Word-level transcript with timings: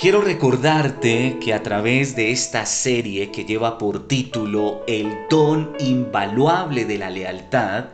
Quiero 0.00 0.22
recordarte 0.22 1.36
que 1.42 1.52
a 1.52 1.62
través 1.62 2.16
de 2.16 2.30
esta 2.30 2.64
serie 2.64 3.30
que 3.30 3.44
lleva 3.44 3.76
por 3.76 4.08
título 4.08 4.82
El 4.86 5.12
don 5.28 5.76
invaluable 5.78 6.86
de 6.86 6.96
la 6.96 7.10
lealtad, 7.10 7.90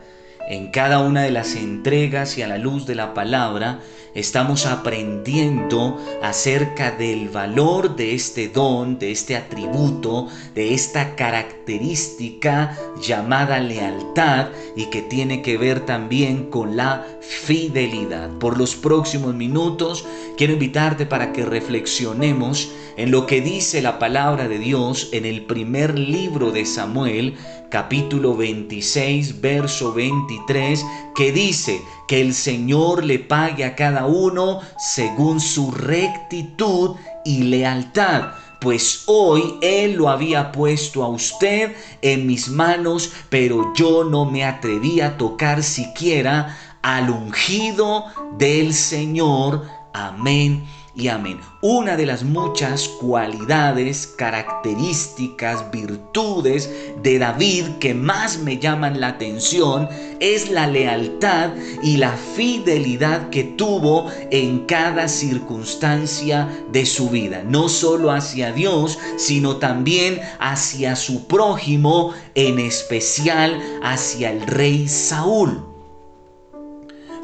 en 0.47 0.71
cada 0.71 1.01
una 1.01 1.23
de 1.23 1.31
las 1.31 1.57
entregas 1.57 2.37
y 2.37 2.43
a 2.43 2.47
la 2.47 2.57
luz 2.57 2.85
de 2.85 2.95
la 2.95 3.13
palabra, 3.13 3.81
estamos 4.13 4.65
aprendiendo 4.65 5.97
acerca 6.21 6.91
del 6.91 7.29
valor 7.29 7.95
de 7.95 8.13
este 8.13 8.47
don, 8.49 8.99
de 8.99 9.11
este 9.11 9.35
atributo, 9.35 10.27
de 10.55 10.73
esta 10.73 11.15
característica 11.15 12.77
llamada 13.01 13.59
lealtad 13.59 14.47
y 14.75 14.85
que 14.85 15.01
tiene 15.01 15.41
que 15.41 15.57
ver 15.57 15.85
también 15.85 16.49
con 16.49 16.75
la 16.75 17.05
fidelidad. 17.21 18.29
Por 18.39 18.57
los 18.57 18.75
próximos 18.75 19.33
minutos 19.35 20.05
quiero 20.37 20.53
invitarte 20.53 21.05
para 21.05 21.33
que 21.33 21.45
reflexionemos 21.45 22.71
en 22.97 23.11
lo 23.11 23.27
que 23.27 23.41
dice 23.41 23.81
la 23.81 23.99
palabra 23.99 24.47
de 24.47 24.57
Dios 24.57 25.09
en 25.11 25.25
el 25.25 25.43
primer 25.43 25.97
libro 25.97 26.51
de 26.51 26.65
Samuel, 26.65 27.35
capítulo 27.69 28.35
26, 28.35 29.41
verso 29.41 29.93
23, 29.93 30.85
que 31.15 31.31
dice 31.31 31.81
que 32.07 32.21
el 32.21 32.33
Señor 32.33 33.03
le 33.03 33.19
pague 33.19 33.65
a 33.65 33.75
cada 33.75 34.05
uno 34.05 34.61
según 34.77 35.39
su 35.39 35.71
rectitud 35.71 36.95
y 37.25 37.43
lealtad 37.43 38.31
pues 38.59 39.03
hoy 39.05 39.59
Él 39.61 39.93
lo 39.93 40.09
había 40.09 40.51
puesto 40.51 41.03
a 41.03 41.09
usted 41.09 41.75
en 42.01 42.25
mis 42.25 42.49
manos, 42.49 43.11
pero 43.29 43.71
yo 43.75 44.03
no 44.03 44.25
me 44.25 44.43
atreví 44.43 44.99
a 44.99 45.15
tocar 45.17 45.63
siquiera 45.63 46.57
al 46.81 47.11
ungido 47.11 48.05
del 48.39 48.73
Señor. 48.73 49.67
Amén 49.93 50.65
y 50.97 51.09
amén. 51.09 51.39
Una 51.61 51.95
de 51.95 52.07
las 52.07 52.23
muchas 52.23 52.87
cualidades, 52.87 54.07
características, 54.07 55.69
virtudes 55.69 56.69
de 57.03 57.19
David 57.19 57.65
que 57.79 57.93
más 57.93 58.39
me 58.39 58.57
llaman 58.57 58.99
la 58.99 59.09
atención 59.09 59.87
es 60.19 60.49
la 60.49 60.65
lealtad 60.65 61.51
y 61.83 61.97
la 61.97 62.11
fidelidad 62.35 63.29
que 63.29 63.43
tuvo 63.43 64.07
en 64.31 64.65
cada 64.65 65.07
circunstancia 65.07 66.49
de 66.71 66.85
su 66.87 67.09
vida, 67.09 67.43
no 67.43 67.69
solo 67.69 68.11
hacia 68.11 68.51
Dios, 68.51 68.97
sino 69.17 69.57
también 69.57 70.19
hacia 70.39 70.95
su 70.95 71.27
prójimo, 71.27 72.13
en 72.33 72.57
especial 72.57 73.61
hacia 73.83 74.31
el 74.31 74.41
rey 74.41 74.87
Saúl. 74.87 75.76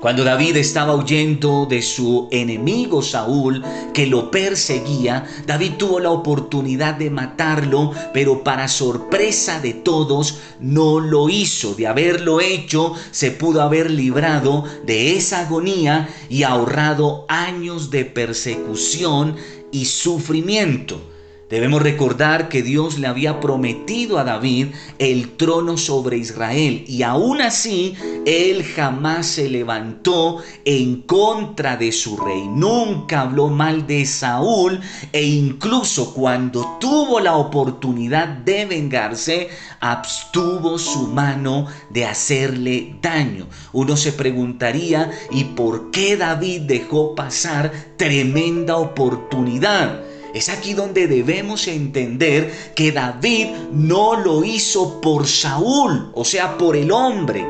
Cuando 0.04 0.26
David 0.26 0.58
estaba 0.58 0.94
huyendo 0.96 1.66
de 1.66 1.82
su 1.82 2.28
enemigo 2.30 3.02
Saúl, 3.02 3.64
que 3.94 4.06
lo 4.06 4.30
perseguía, 4.32 5.24
David 5.48 5.76
tuvo 5.78 6.02
la 6.02 6.10
oportunidad 6.10 6.96
de 6.96 7.10
matarlo, 7.10 7.94
pero 8.14 8.44
para 8.44 8.68
sorpresa 8.68 9.62
de 9.62 9.74
todos 9.74 10.40
no 10.60 11.00
lo 11.00 11.30
hizo. 11.30 11.74
De 11.76 11.88
haberlo 11.88 12.42
hecho, 12.42 12.92
se 13.12 13.32
pudo 13.32 13.62
haber 13.62 13.90
librado 13.90 14.66
de 14.86 15.16
esa 15.16 15.40
agonía 15.40 16.10
y 16.28 16.44
ahorrado 16.44 17.26
años 17.30 17.90
de 17.90 18.04
persecución 18.04 19.38
y 19.72 19.86
sufrimiento. 19.86 21.13
Debemos 21.54 21.84
recordar 21.84 22.50
que 22.50 22.64
Dios 22.64 22.98
le 22.98 23.06
había 23.06 23.40
prometido 23.40 24.18
a 24.18 24.24
David 24.24 24.70
el 24.98 25.38
trono 25.38 25.78
sobre 25.78 26.18
Israel 26.18 26.84
y 26.88 27.04
aún 27.04 27.42
así 27.42 27.94
él 28.26 28.64
jamás 28.64 29.28
se 29.28 29.48
levantó 29.48 30.40
en 30.66 31.04
contra 31.04 31.78
de 31.78 31.92
su 31.92 32.18
rey. 32.18 32.48
Nunca 32.48 33.22
habló 33.22 33.50
mal 33.50 33.86
de 33.86 34.04
Saúl 34.08 34.80
e 35.12 35.26
incluso 35.26 36.16
cuando 36.16 36.80
tuvo 36.80 37.20
la 37.20 37.36
oportunidad 37.36 38.30
de 38.30 38.66
vengarse, 38.66 39.50
abstuvo 39.80 40.80
su 40.80 41.10
mano 41.10 41.68
de 41.92 42.06
hacerle 42.06 42.96
daño. 43.00 43.46
Uno 43.74 43.96
se 43.96 44.12
preguntaría, 44.12 45.12
¿y 45.30 45.44
por 45.44 45.92
qué 45.92 46.18
David 46.18 46.62
dejó 46.62 47.14
pasar 47.14 47.72
tremenda 47.96 48.78
oportunidad? 48.78 50.13
Es 50.34 50.50
aquí 50.50 50.74
donde 50.74 51.08
debemos 51.08 51.68
entender 51.68 52.52
que 52.76 52.92
David 52.92 53.50
no 53.72 54.16
lo 54.16 54.44
hizo 54.44 55.00
por 55.00 55.28
Saúl, 55.28 56.12
o 56.16 56.26
sea, 56.26 56.58
por 56.58 56.76
el 56.76 56.92
hombre. 56.92 57.46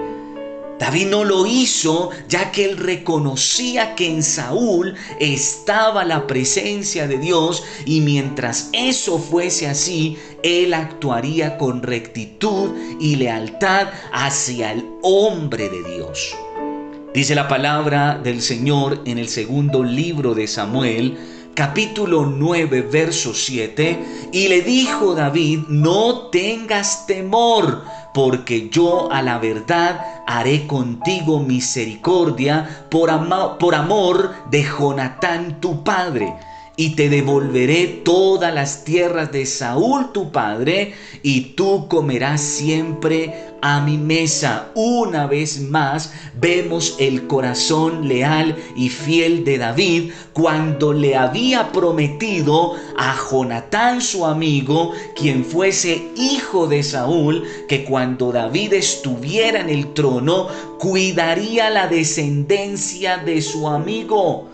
David 0.79 1.07
no 1.07 1.23
lo 1.23 1.45
hizo 1.45 2.09
ya 2.27 2.51
que 2.51 2.65
él 2.65 2.75
reconocía 2.75 3.95
que 3.95 4.07
en 4.07 4.21
Saúl 4.21 4.95
estaba 5.17 6.03
la 6.03 6.27
presencia 6.27 7.07
de 7.07 7.19
Dios 7.19 7.63
y 7.85 8.01
mientras 8.01 8.69
eso 8.73 9.17
fuese 9.17 9.67
así, 9.67 10.17
él 10.43 10.73
actuaría 10.73 11.57
con 11.57 11.83
rectitud 11.83 12.71
y 12.99 13.15
lealtad 13.15 13.87
hacia 14.11 14.73
el 14.73 14.85
hombre 15.03 15.69
de 15.69 15.83
Dios. 15.95 16.35
Dice 17.13 17.33
la 17.35 17.47
palabra 17.47 18.19
del 18.21 18.41
Señor 18.41 19.03
en 19.05 19.19
el 19.19 19.29
segundo 19.29 19.83
libro 19.83 20.33
de 20.33 20.47
Samuel, 20.47 21.15
capítulo 21.53 22.25
9, 22.25 22.81
verso 22.81 23.33
7, 23.33 24.29
y 24.31 24.47
le 24.47 24.61
dijo 24.61 25.15
David, 25.15 25.59
no 25.67 26.29
tengas 26.29 27.05
temor, 27.05 27.83
porque 28.13 28.69
yo 28.69 29.11
a 29.11 29.21
la 29.21 29.37
verdad 29.39 30.23
haré 30.27 30.67
contigo 30.67 31.39
misericordia 31.39 32.87
por, 32.89 33.09
por 33.57 33.75
amor 33.75 34.33
de 34.49 34.63
Jonatán 34.63 35.59
tu 35.59 35.83
padre 35.83 36.33
y 36.75 36.95
te 36.95 37.09
devolveré 37.09 38.01
todas 38.03 38.53
las 38.53 38.83
tierras 38.83 39.31
de 39.31 39.45
Saúl 39.45 40.11
tu 40.11 40.31
padre, 40.31 40.93
y 41.21 41.41
tú 41.55 41.87
comerás 41.87 42.41
siempre 42.41 43.53
a 43.61 43.79
mi 43.79 43.97
mesa. 43.97 44.71
Una 44.73 45.27
vez 45.27 45.61
más 45.61 46.13
vemos 46.39 46.95
el 46.99 47.27
corazón 47.27 48.07
leal 48.07 48.57
y 48.75 48.89
fiel 48.89 49.45
de 49.45 49.57
David 49.59 50.11
cuando 50.33 50.93
le 50.93 51.15
había 51.15 51.71
prometido 51.71 52.75
a 52.97 53.15
Jonatán 53.15 54.01
su 54.01 54.25
amigo, 54.25 54.93
quien 55.15 55.45
fuese 55.45 56.09
hijo 56.15 56.67
de 56.67 56.81
Saúl, 56.81 57.43
que 57.69 57.85
cuando 57.85 58.31
David 58.31 58.73
estuviera 58.73 59.61
en 59.61 59.69
el 59.69 59.93
trono, 59.93 60.47
cuidaría 60.79 61.69
la 61.69 61.87
descendencia 61.87 63.17
de 63.17 63.41
su 63.41 63.69
amigo. 63.69 64.49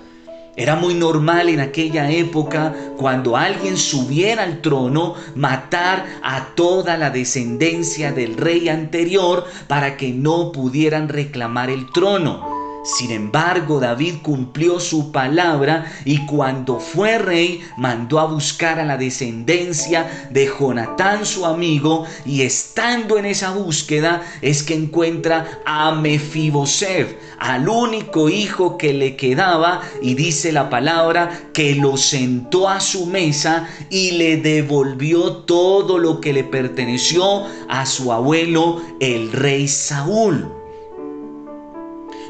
Era 0.59 0.75
muy 0.75 0.93
normal 0.93 1.47
en 1.47 1.61
aquella 1.61 2.11
época, 2.11 2.75
cuando 2.97 3.37
alguien 3.37 3.77
subiera 3.77 4.43
al 4.43 4.59
trono, 4.59 5.15
matar 5.33 6.05
a 6.21 6.47
toda 6.53 6.97
la 6.97 7.11
descendencia 7.11 8.11
del 8.11 8.35
rey 8.35 8.67
anterior 8.67 9.45
para 9.69 9.95
que 9.95 10.11
no 10.11 10.51
pudieran 10.51 11.07
reclamar 11.07 11.69
el 11.69 11.89
trono. 11.93 12.58
Sin 12.83 13.11
embargo, 13.11 13.79
David 13.79 14.15
cumplió 14.21 14.79
su 14.79 15.11
palabra 15.11 15.91
y 16.05 16.25
cuando 16.25 16.79
fue 16.79 17.17
rey 17.17 17.61
mandó 17.77 18.19
a 18.19 18.25
buscar 18.25 18.79
a 18.79 18.85
la 18.85 18.95
descendencia 18.95 20.29
de 20.31 20.47
Jonatán 20.47 21.25
su 21.25 21.45
amigo 21.45 22.05
y 22.25 22.43
estando 22.43 23.17
en 23.17 23.25
esa 23.25 23.51
búsqueda 23.51 24.21
es 24.41 24.63
que 24.63 24.75
encuentra 24.75 25.59
a 25.65 25.91
Mefiboset, 25.91 27.19
al 27.37 27.67
único 27.67 28.29
hijo 28.29 28.77
que 28.77 28.93
le 28.93 29.17
quedaba 29.17 29.81
y 30.01 30.15
dice 30.15 30.53
la 30.53 30.69
palabra 30.69 31.49
que 31.53 31.75
lo 31.75 31.97
sentó 31.97 32.69
a 32.69 32.79
su 32.79 33.05
mesa 33.05 33.67
y 33.89 34.11
le 34.11 34.37
devolvió 34.37 35.33
todo 35.43 35.97
lo 35.97 36.21
que 36.21 36.31
le 36.31 36.45
perteneció 36.45 37.45
a 37.67 37.85
su 37.85 38.13
abuelo 38.13 38.81
el 38.99 39.31
rey 39.33 39.67
Saúl. 39.67 40.58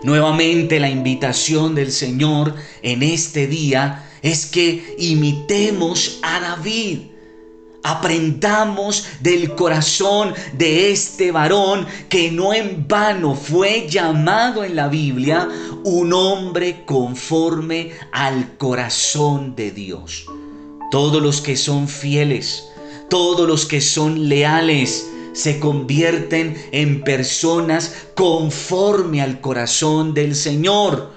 Nuevamente 0.03 0.79
la 0.79 0.89
invitación 0.89 1.75
del 1.75 1.91
Señor 1.91 2.55
en 2.81 3.03
este 3.03 3.47
día 3.47 4.05
es 4.21 4.45
que 4.45 4.95
imitemos 4.97 6.19
a 6.21 6.39
David. 6.39 6.99
Aprendamos 7.83 9.05
del 9.21 9.55
corazón 9.55 10.33
de 10.57 10.91
este 10.91 11.31
varón 11.31 11.85
que 12.09 12.29
no 12.31 12.53
en 12.53 12.87
vano 12.87 13.35
fue 13.35 13.87
llamado 13.89 14.63
en 14.63 14.75
la 14.75 14.89
Biblia 14.89 15.47
un 15.83 16.11
hombre 16.13 16.83
conforme 16.85 17.91
al 18.11 18.57
corazón 18.57 19.55
de 19.55 19.71
Dios. 19.71 20.25
Todos 20.91 21.21
los 21.21 21.39
que 21.39 21.55
son 21.55 21.87
fieles, 21.87 22.65
todos 23.09 23.47
los 23.47 23.65
que 23.65 23.79
son 23.79 24.27
leales, 24.27 25.09
se 25.39 25.59
convierten 25.59 26.55
en 26.71 27.01
personas 27.01 27.93
conforme 28.13 29.21
al 29.21 29.39
corazón 29.39 30.13
del 30.13 30.35
Señor. 30.35 31.13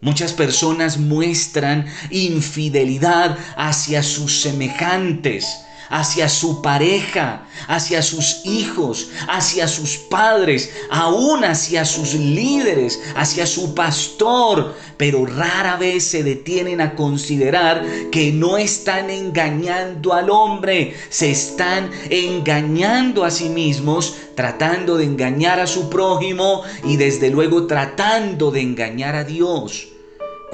Muchas 0.00 0.34
personas 0.34 0.98
muestran 0.98 1.86
infidelidad 2.10 3.38
hacia 3.56 4.02
sus 4.02 4.42
semejantes, 4.42 5.46
hacia 5.88 6.28
su 6.28 6.62
pareja, 6.62 7.46
hacia 7.66 8.02
sus 8.02 8.44
hijos, 8.44 9.10
hacia 9.28 9.68
sus 9.68 9.96
padres, 9.96 10.70
aún 10.90 11.44
hacia 11.44 11.84
sus 11.84 12.14
líderes, 12.14 13.00
hacia 13.16 13.46
su 13.46 13.74
pastor, 13.74 14.74
pero 14.96 15.26
rara 15.26 15.76
vez 15.76 16.04
se 16.04 16.22
detienen 16.22 16.80
a 16.80 16.94
considerar 16.94 17.84
que 18.10 18.32
no 18.32 18.58
están 18.58 19.10
engañando 19.10 20.12
al 20.12 20.30
hombre, 20.30 20.94
se 21.08 21.30
están 21.30 21.90
engañando 22.10 23.24
a 23.24 23.30
sí 23.30 23.48
mismos, 23.48 24.16
tratando 24.34 24.96
de 24.96 25.04
engañar 25.04 25.60
a 25.60 25.66
su 25.66 25.88
prójimo 25.90 26.62
y 26.84 26.96
desde 26.96 27.30
luego 27.30 27.66
tratando 27.66 28.50
de 28.50 28.60
engañar 28.60 29.14
a 29.16 29.24
Dios. 29.24 29.93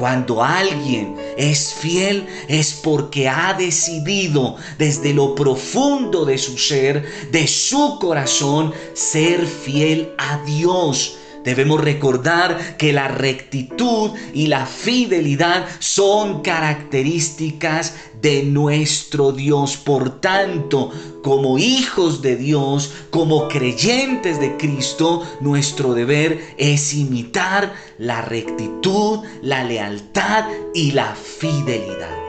Cuando 0.00 0.42
alguien 0.42 1.14
es 1.36 1.74
fiel 1.74 2.26
es 2.48 2.72
porque 2.72 3.28
ha 3.28 3.52
decidido 3.52 4.56
desde 4.78 5.12
lo 5.12 5.34
profundo 5.34 6.24
de 6.24 6.38
su 6.38 6.56
ser, 6.56 7.04
de 7.30 7.46
su 7.46 7.98
corazón, 8.00 8.72
ser 8.94 9.46
fiel 9.46 10.14
a 10.16 10.38
Dios. 10.46 11.18
Debemos 11.44 11.80
recordar 11.80 12.76
que 12.76 12.92
la 12.92 13.08
rectitud 13.08 14.10
y 14.34 14.48
la 14.48 14.66
fidelidad 14.66 15.66
son 15.78 16.42
características 16.42 17.94
de 18.20 18.42
nuestro 18.42 19.32
Dios. 19.32 19.78
Por 19.78 20.20
tanto, 20.20 20.90
como 21.22 21.58
hijos 21.58 22.20
de 22.20 22.36
Dios, 22.36 22.92
como 23.08 23.48
creyentes 23.48 24.38
de 24.38 24.56
Cristo, 24.58 25.26
nuestro 25.40 25.94
deber 25.94 26.40
es 26.58 26.92
imitar 26.92 27.72
la 27.98 28.20
rectitud, 28.20 29.20
la 29.40 29.64
lealtad 29.64 30.44
y 30.74 30.92
la 30.92 31.14
fidelidad. 31.14 32.20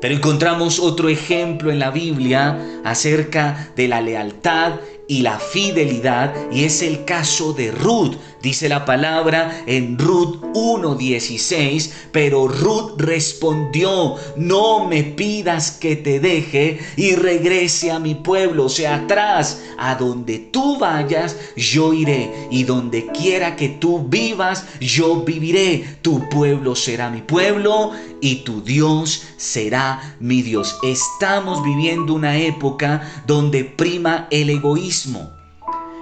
Pero 0.00 0.14
encontramos 0.14 0.78
otro 0.78 1.08
ejemplo 1.08 1.70
en 1.70 1.78
la 1.78 1.90
Biblia 1.90 2.80
acerca 2.84 3.70
de 3.76 3.88
la 3.88 4.00
lealtad 4.00 4.74
y 5.08 5.22
la 5.22 5.38
fidelidad 5.38 6.34
y 6.50 6.64
es 6.64 6.82
el 6.82 7.04
caso 7.04 7.52
de 7.52 7.70
Ruth. 7.70 8.16
Dice 8.46 8.68
la 8.68 8.84
palabra 8.84 9.64
en 9.66 9.98
Ruth 9.98 10.40
1.16, 10.54 11.90
pero 12.12 12.46
Ruth 12.46 12.92
respondió, 12.96 14.14
no 14.36 14.86
me 14.86 15.02
pidas 15.02 15.72
que 15.72 15.96
te 15.96 16.20
deje 16.20 16.78
y 16.94 17.16
regrese 17.16 17.90
a 17.90 17.98
mi 17.98 18.14
pueblo, 18.14 18.66
o 18.66 18.68
sea, 18.68 18.94
atrás, 18.98 19.62
a 19.78 19.96
donde 19.96 20.38
tú 20.38 20.78
vayas, 20.78 21.36
yo 21.56 21.92
iré, 21.92 22.30
y 22.52 22.62
donde 22.62 23.08
quiera 23.08 23.56
que 23.56 23.68
tú 23.68 24.06
vivas, 24.08 24.64
yo 24.78 25.22
viviré, 25.22 25.98
tu 26.02 26.28
pueblo 26.28 26.76
será 26.76 27.10
mi 27.10 27.22
pueblo 27.22 27.90
y 28.20 28.44
tu 28.44 28.62
Dios 28.62 29.24
será 29.38 30.16
mi 30.20 30.42
Dios. 30.42 30.76
Estamos 30.84 31.64
viviendo 31.64 32.14
una 32.14 32.36
época 32.36 33.24
donde 33.26 33.64
prima 33.64 34.28
el 34.30 34.50
egoísmo. 34.50 35.35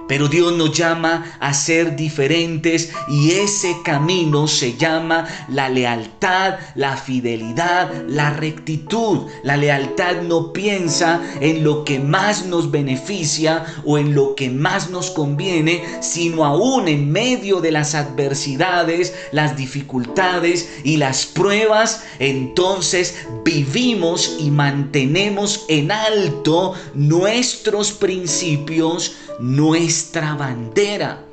Pero 0.07 0.27
Dios 0.27 0.53
nos 0.53 0.71
llama 0.71 1.37
a 1.39 1.53
ser 1.53 1.95
diferentes 1.95 2.91
y 3.07 3.31
ese 3.31 3.77
camino 3.83 4.47
se 4.47 4.77
llama 4.77 5.27
la 5.49 5.69
lealtad, 5.69 6.55
la 6.75 6.97
fidelidad, 6.97 7.91
la 8.07 8.31
rectitud. 8.31 9.27
La 9.43 9.57
lealtad 9.57 10.21
no 10.21 10.53
piensa 10.53 11.21
en 11.41 11.63
lo 11.63 11.83
que 11.83 11.99
más 11.99 12.45
nos 12.45 12.71
beneficia 12.71 13.65
o 13.83 13.97
en 13.97 14.13
lo 14.13 14.35
que 14.35 14.49
más 14.49 14.89
nos 14.89 15.11
conviene, 15.11 15.83
sino 16.01 16.45
aún 16.45 16.87
en 16.87 17.11
medio 17.11 17.61
de 17.61 17.71
las 17.71 17.95
adversidades, 17.95 19.13
las 19.31 19.55
dificultades 19.55 20.69
y 20.83 20.97
las 20.97 21.25
pruebas, 21.25 22.03
entonces 22.19 23.15
vivimos 23.43 24.37
y 24.39 24.51
mantenemos 24.51 25.65
en 25.67 25.91
alto 25.91 26.73
nuestros 26.93 27.91
principios, 27.91 29.15
nuestra 29.39 30.33
bandera. 30.35 31.23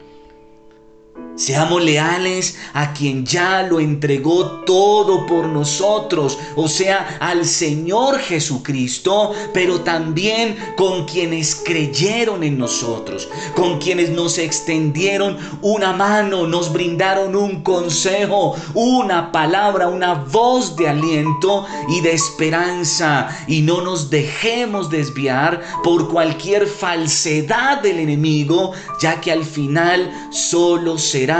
Seamos 1.42 1.82
leales 1.82 2.56
a 2.72 2.92
quien 2.92 3.26
ya 3.26 3.64
lo 3.64 3.80
entregó 3.80 4.62
todo 4.64 5.26
por 5.26 5.46
nosotros, 5.46 6.38
o 6.54 6.68
sea, 6.68 7.16
al 7.18 7.44
Señor 7.44 8.20
Jesucristo, 8.20 9.32
pero 9.52 9.80
también 9.80 10.56
con 10.76 11.04
quienes 11.04 11.56
creyeron 11.56 12.44
en 12.44 12.58
nosotros, 12.58 13.28
con 13.56 13.80
quienes 13.80 14.10
nos 14.10 14.38
extendieron 14.38 15.36
una 15.62 15.92
mano, 15.92 16.46
nos 16.46 16.72
brindaron 16.72 17.34
un 17.34 17.64
consejo, 17.64 18.54
una 18.74 19.32
palabra, 19.32 19.88
una 19.88 20.14
voz 20.14 20.76
de 20.76 20.90
aliento 20.90 21.66
y 21.88 22.02
de 22.02 22.12
esperanza. 22.12 23.36
Y 23.48 23.62
no 23.62 23.80
nos 23.80 24.10
dejemos 24.10 24.90
desviar 24.90 25.60
por 25.82 26.08
cualquier 26.08 26.68
falsedad 26.68 27.82
del 27.82 27.98
enemigo, 27.98 28.74
ya 29.00 29.20
que 29.20 29.32
al 29.32 29.44
final 29.44 30.08
solo 30.30 30.98
se 30.98 31.31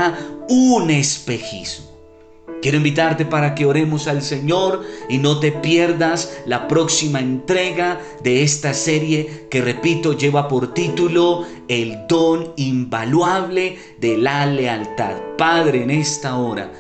un 0.49 0.91
espejismo. 0.91 1.93
Quiero 2.61 2.77
invitarte 2.77 3.25
para 3.25 3.57
que 3.57 3.67
oremos 3.67 4.07
al 4.07 4.23
Señor 4.23 4.85
y 5.09 5.19
no 5.19 5.41
te 5.41 5.51
pierdas 5.51 6.39
la 6.47 6.69
próxima 6.69 7.19
entrega 7.19 8.01
de 8.23 8.45
esta 8.45 8.73
serie 8.73 9.49
que, 9.51 9.61
repito, 9.61 10.17
lleva 10.17 10.47
por 10.47 10.73
título 10.73 11.45
El 11.67 12.07
don 12.09 12.53
invaluable 12.57 13.79
de 14.01 14.17
la 14.17 14.47
lealtad. 14.47 15.17
Padre, 15.37 15.83
en 15.83 15.91
esta 15.91 16.37
hora 16.37 16.71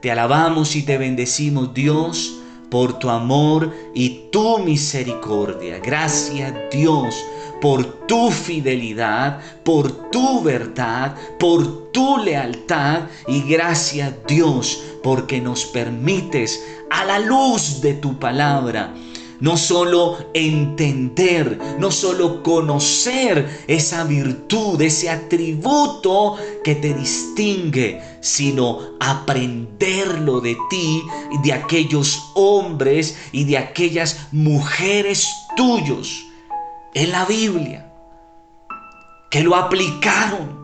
te 0.00 0.12
alabamos 0.12 0.76
y 0.76 0.82
te 0.82 0.96
bendecimos, 0.96 1.74
Dios, 1.74 2.38
por 2.70 3.00
tu 3.00 3.10
amor 3.10 3.72
y 3.94 4.28
tu 4.30 4.58
misericordia. 4.58 5.80
Gracias, 5.80 6.54
Dios 6.70 7.16
por 7.62 8.06
tu 8.08 8.32
fidelidad, 8.32 9.40
por 9.64 10.10
tu 10.10 10.42
verdad, 10.42 11.14
por 11.38 11.92
tu 11.92 12.18
lealtad 12.18 13.02
y 13.28 13.42
gracias 13.42 14.12
Dios 14.26 14.82
porque 15.00 15.40
nos 15.40 15.64
permites 15.66 16.60
a 16.90 17.04
la 17.04 17.20
luz 17.20 17.80
de 17.80 17.94
tu 17.94 18.18
palabra 18.18 18.92
no 19.38 19.56
solo 19.56 20.18
entender, 20.34 21.58
no 21.80 21.90
solo 21.90 22.44
conocer 22.44 23.64
esa 23.66 24.04
virtud, 24.04 24.80
ese 24.80 25.10
atributo 25.10 26.36
que 26.62 26.76
te 26.76 26.94
distingue, 26.94 28.00
sino 28.20 28.78
aprenderlo 29.00 30.40
de 30.40 30.56
ti 30.70 31.02
de 31.42 31.52
aquellos 31.52 32.20
hombres 32.34 33.16
y 33.32 33.42
de 33.42 33.58
aquellas 33.58 34.28
mujeres 34.30 35.28
tuyos 35.56 36.26
en 36.94 37.10
la 37.10 37.24
Biblia, 37.24 37.90
que 39.30 39.42
lo 39.42 39.56
aplicaron. 39.56 40.60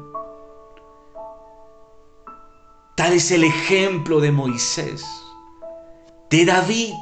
Tal 2.95 3.13
es 3.13 3.31
el 3.31 3.45
ejemplo 3.45 4.21
de 4.21 4.33
Moisés, 4.33 5.05
de 6.31 6.45
David, 6.45 6.95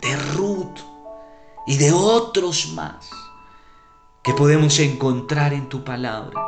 de 0.00 0.16
Ruth 0.34 0.78
y 1.66 1.76
de 1.76 1.92
otros 1.92 2.72
más 2.74 3.10
que 4.22 4.32
podemos 4.32 4.78
encontrar 4.78 5.52
en 5.52 5.68
tu 5.68 5.84
palabra, 5.84 6.40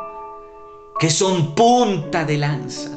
que 0.99 1.09
son 1.09 1.53
punta 1.53 2.23
de 2.23 2.37
lanza, 2.37 2.91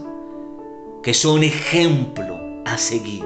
que 1.03 1.13
son 1.13 1.43
ejemplo 1.43 2.39
a 2.65 2.79
seguir. 2.79 3.25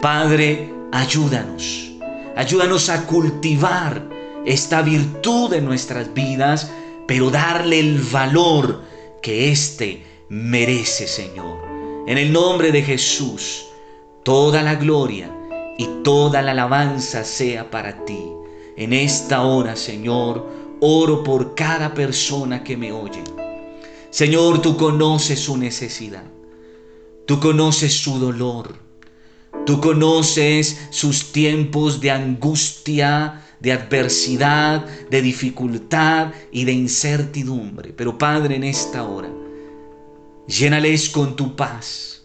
Padre, 0.00 0.72
ayúdanos, 0.92 1.92
ayúdanos 2.36 2.88
a 2.90 3.06
cultivar 3.06 4.21
esta 4.46 4.82
virtud 4.82 5.52
en 5.54 5.64
nuestras 5.64 6.12
vidas, 6.14 6.70
pero 7.06 7.30
darle 7.30 7.78
el 7.78 8.00
valor 8.00 8.82
que 9.22 9.50
éste 9.50 10.04
merece, 10.28 11.06
Señor. 11.06 11.58
En 12.06 12.18
el 12.18 12.32
nombre 12.32 12.72
de 12.72 12.82
Jesús, 12.82 13.64
toda 14.24 14.62
la 14.62 14.74
gloria 14.74 15.30
y 15.78 15.86
toda 16.02 16.42
la 16.42 16.52
alabanza 16.52 17.24
sea 17.24 17.70
para 17.70 18.04
ti. 18.04 18.22
En 18.76 18.92
esta 18.92 19.42
hora, 19.42 19.76
Señor, 19.76 20.46
oro 20.80 21.22
por 21.22 21.54
cada 21.54 21.94
persona 21.94 22.64
que 22.64 22.76
me 22.76 22.92
oye. 22.92 23.22
Señor, 24.10 24.60
tú 24.60 24.76
conoces 24.76 25.40
su 25.40 25.56
necesidad. 25.56 26.24
Tú 27.26 27.38
conoces 27.38 27.94
su 27.94 28.18
dolor. 28.18 28.74
Tú 29.64 29.80
conoces 29.80 30.88
sus 30.90 31.32
tiempos 31.32 32.00
de 32.00 32.10
angustia, 32.10 33.41
de 33.62 33.72
adversidad, 33.72 34.84
de 35.08 35.22
dificultad 35.22 36.32
y 36.50 36.64
de 36.64 36.72
incertidumbre. 36.72 37.92
Pero 37.92 38.18
Padre, 38.18 38.56
en 38.56 38.64
esta 38.64 39.04
hora, 39.04 39.30
llénales 40.48 41.08
con 41.08 41.36
tu 41.36 41.54
paz, 41.54 42.24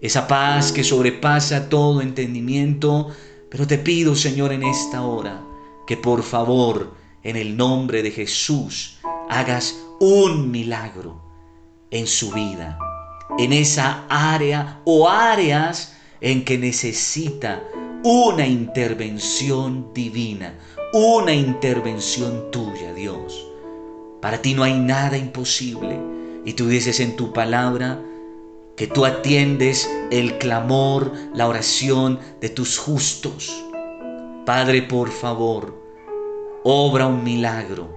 esa 0.00 0.26
paz 0.26 0.72
que 0.72 0.82
sobrepasa 0.82 1.68
todo 1.68 2.00
entendimiento. 2.00 3.08
Pero 3.50 3.66
te 3.66 3.76
pido, 3.76 4.16
Señor, 4.16 4.52
en 4.52 4.62
esta 4.62 5.02
hora, 5.02 5.42
que 5.86 5.98
por 5.98 6.22
favor, 6.22 6.94
en 7.22 7.36
el 7.36 7.58
nombre 7.58 8.02
de 8.02 8.10
Jesús, 8.10 8.98
hagas 9.28 9.78
un 10.00 10.50
milagro 10.50 11.22
en 11.90 12.06
su 12.06 12.32
vida, 12.32 12.78
en 13.38 13.52
esa 13.52 14.06
área 14.08 14.80
o 14.84 15.10
áreas 15.10 15.94
en 16.22 16.42
que 16.44 16.56
necesita 16.56 17.62
una 18.04 18.46
intervención 18.46 19.94
divina, 19.94 20.52
una 20.92 21.32
intervención 21.32 22.50
tuya, 22.50 22.92
Dios. 22.92 23.46
Para 24.20 24.42
ti 24.42 24.52
no 24.52 24.62
hay 24.62 24.78
nada 24.78 25.16
imposible. 25.16 25.98
Y 26.44 26.52
tú 26.52 26.68
dices 26.68 27.00
en 27.00 27.16
tu 27.16 27.32
palabra 27.32 27.98
que 28.76 28.86
tú 28.86 29.06
atiendes 29.06 29.90
el 30.10 30.36
clamor, 30.36 31.12
la 31.32 31.48
oración 31.48 32.20
de 32.42 32.50
tus 32.50 32.76
justos. 32.76 33.64
Padre, 34.44 34.82
por 34.82 35.10
favor, 35.10 35.74
obra 36.62 37.06
un 37.06 37.24
milagro 37.24 37.88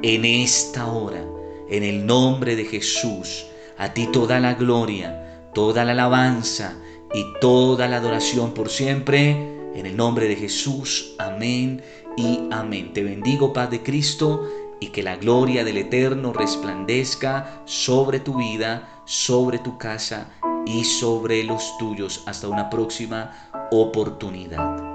en 0.00 0.24
esta 0.24 0.86
hora, 0.86 1.22
en 1.68 1.82
el 1.82 2.06
nombre 2.06 2.56
de 2.56 2.64
Jesús. 2.64 3.44
A 3.76 3.92
ti 3.92 4.06
toda 4.06 4.40
la 4.40 4.54
gloria, 4.54 5.50
toda 5.52 5.84
la 5.84 5.92
alabanza 5.92 6.78
y 7.12 7.24
toda 7.40 7.88
la 7.88 7.96
adoración 7.96 8.52
por 8.54 8.68
siempre. 8.68 9.30
En 9.74 9.86
el 9.86 9.96
nombre 9.96 10.28
de 10.28 10.36
Jesús. 10.36 11.14
Amén 11.18 11.82
y 12.16 12.40
amén. 12.50 12.92
Te 12.92 13.02
bendigo, 13.02 13.52
Paz 13.52 13.70
de 13.70 13.82
Cristo, 13.82 14.48
y 14.80 14.88
que 14.88 15.02
la 15.02 15.16
gloria 15.16 15.64
del 15.64 15.78
Eterno 15.78 16.32
resplandezca 16.32 17.62
sobre 17.66 18.18
tu 18.18 18.36
vida, 18.38 19.02
sobre 19.04 19.58
tu 19.58 19.78
casa 19.78 20.28
y 20.66 20.84
sobre 20.84 21.44
los 21.44 21.78
tuyos. 21.78 22.24
Hasta 22.26 22.48
una 22.48 22.68
próxima 22.68 23.50
oportunidad. 23.70 24.89